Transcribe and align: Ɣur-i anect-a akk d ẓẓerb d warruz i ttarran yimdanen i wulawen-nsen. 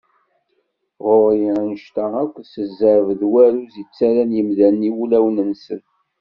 Ɣur-i 1.05 1.47
anect-a 1.59 2.05
akk 2.21 2.35
d 2.43 2.47
ẓẓerb 2.65 3.07
d 3.19 3.21
warruz 3.31 3.75
i 3.81 3.83
ttarran 3.85 4.35
yimdanen 4.37 4.87
i 4.89 4.91
wulawen-nsen. 4.95 5.81